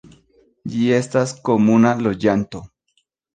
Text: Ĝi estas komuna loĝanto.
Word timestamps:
Ĝi 0.75 0.87
estas 0.99 1.33
komuna 1.51 1.93
loĝanto. 2.09 2.63